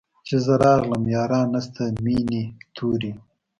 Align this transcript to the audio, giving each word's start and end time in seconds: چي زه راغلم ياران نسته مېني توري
چي 0.27 0.35
زه 0.45 0.53
راغلم 0.65 1.03
ياران 1.15 1.47
نسته 1.53 1.83
مېني 2.03 2.43
توري 2.75 3.11